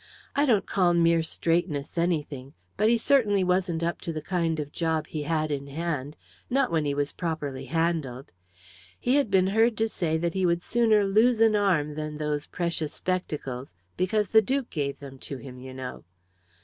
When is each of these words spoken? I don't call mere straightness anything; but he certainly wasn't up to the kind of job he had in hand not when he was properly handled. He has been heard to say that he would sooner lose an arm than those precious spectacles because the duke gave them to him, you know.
I 0.35 0.47
don't 0.47 0.65
call 0.65 0.95
mere 0.95 1.21
straightness 1.21 1.95
anything; 1.95 2.55
but 2.75 2.89
he 2.89 2.97
certainly 2.97 3.43
wasn't 3.43 3.83
up 3.83 4.01
to 4.01 4.11
the 4.11 4.19
kind 4.19 4.59
of 4.59 4.71
job 4.71 5.05
he 5.05 5.21
had 5.21 5.51
in 5.51 5.67
hand 5.67 6.17
not 6.49 6.71
when 6.71 6.85
he 6.85 6.95
was 6.95 7.11
properly 7.11 7.65
handled. 7.65 8.31
He 8.99 9.13
has 9.17 9.27
been 9.27 9.45
heard 9.45 9.77
to 9.77 9.87
say 9.87 10.17
that 10.17 10.33
he 10.33 10.43
would 10.43 10.63
sooner 10.63 11.05
lose 11.05 11.39
an 11.39 11.55
arm 11.55 11.93
than 11.93 12.17
those 12.17 12.47
precious 12.47 12.95
spectacles 12.95 13.75
because 13.95 14.29
the 14.29 14.41
duke 14.41 14.71
gave 14.71 14.97
them 14.97 15.19
to 15.19 15.37
him, 15.37 15.59
you 15.59 15.71
know. 15.71 16.03